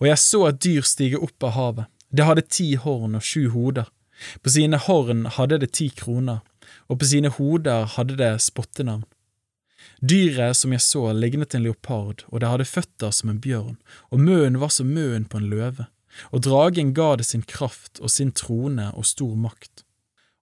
[0.00, 1.90] Og jeg så et dyr stige opp av havet.
[2.14, 3.88] Det hadde ti horn og sju hoder.
[4.42, 6.42] På sine horn hadde det ti kroner,
[6.88, 9.04] og på sine hoder hadde det spottenavn.
[10.00, 13.76] Dyret som jeg så, lignet en leopard, og det hadde føtter som en bjørn,
[14.12, 15.88] og munnen var som munnen på en løve,
[16.30, 19.84] og dragen ga det sin kraft og sin trone og stor makt.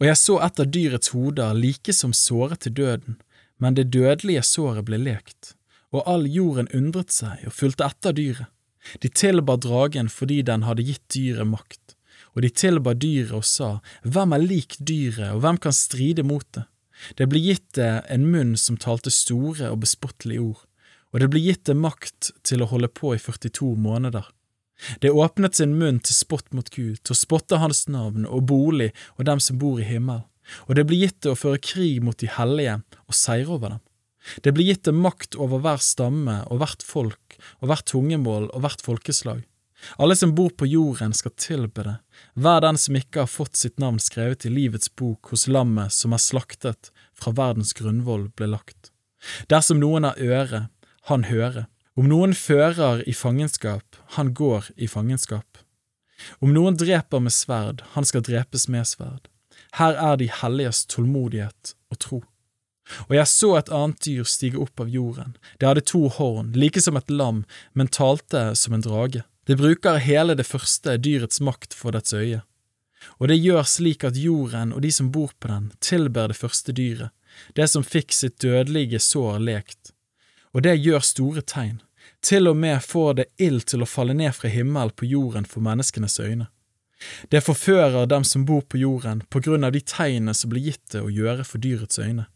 [0.00, 3.16] Og jeg så et av dyrets hoder like som såret til døden,
[3.58, 5.54] men det dødelige såret ble lekt,
[5.92, 8.52] og all jorden undret seg og fulgte etter dyret.
[9.02, 11.96] De tilba dragen fordi den hadde gitt dyret makt,
[12.36, 13.70] og de tilba dyret og sa,
[14.04, 16.66] Hvem er lik dyret, og hvem kan stride mot det?
[17.16, 20.62] Det ble gitt det en munn som talte store og bespottelige ord,
[21.12, 24.30] og det ble gitt det makt til å holde på i 42 måneder.
[25.00, 28.90] Det åpnet sin munn til spott mot Gud, til å spotte hans navn og bolig
[29.16, 30.26] og dem som bor i himmelen,
[30.68, 33.82] og det ble gitt det å føre krig mot de hellige og seire over dem.
[34.42, 38.64] Det blir gitt dem makt over hver stamme og hvert folk og hvert tungemål og
[38.64, 39.44] hvert folkeslag.
[40.00, 41.96] Alle som bor på jorden skal tilbe det,
[42.34, 46.16] hver den som ikke har fått sitt navn skrevet i livets bok hos lammet som
[46.16, 48.90] er slaktet fra verdens grunnvoll ble lagt.
[49.52, 50.66] Dersom noen har øre,
[51.10, 51.68] han hører.
[51.96, 55.62] Om noen fører i fangenskap, han går i fangenskap.
[56.40, 59.28] Om noen dreper med sverd, han skal drepes med sverd.
[59.76, 62.20] Her er de helliges tålmodighet og tro.
[63.08, 66.80] Og jeg så et annet dyr stige opp av jorden, det hadde to horn, like
[66.80, 69.24] som et lam, men talte som en drage.
[69.46, 72.42] Det bruker hele det første dyrets makt for dets øye.
[73.18, 76.74] Og det gjør slik at jorden og de som bor på den, tilber det første
[76.74, 77.12] dyret,
[77.54, 79.92] det som fikk sitt dødelige sår lekt.
[80.54, 81.80] Og det gjør store tegn,
[82.24, 85.62] til og med får det ild til å falle ned fra himmelen på jorden for
[85.62, 86.48] menneskenes øyne.
[87.30, 90.94] Det forfører dem som bor på jorden på grunn av de tegnene som blir gitt
[90.94, 92.26] det å gjøre for dyrets øyne.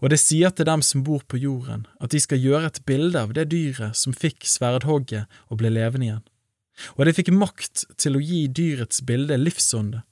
[0.00, 3.20] Og det sier til dem som bor på jorden, at de skal gjøre et bilde
[3.20, 6.26] av det dyret som fikk sverdhogget og ble levende igjen.
[6.96, 10.02] Og det fikk makt til å gi dyrets bilde livsånde,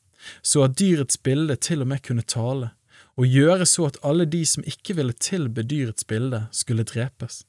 [0.42, 2.72] så at dyrets bilde til og med kunne tale,
[3.18, 7.42] og gjøre så at alle de som ikke ville tilbe dyrets bilde, skulle drepes.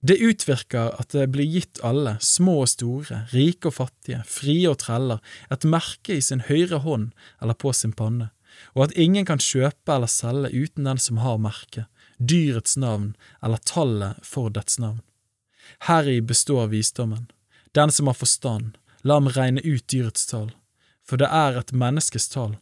[0.00, 4.78] Det utvirker at det blir gitt alle, små og store, rike og fattige, frie og
[4.84, 7.10] treller, et merke i sin høyre hånd
[7.42, 8.30] eller på sin panne,
[8.74, 11.86] og at ingen kan kjøpe eller selge uten den som har merket,
[12.18, 15.00] dyrets navn eller tallet for dets navn.
[15.88, 17.28] Heri består visdommen.
[17.72, 20.50] Den som har forstand, la ham regne ut dyrets tall,
[21.04, 22.56] for det er et menneskes tall,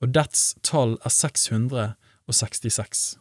[0.00, 3.16] og dets tall er 666.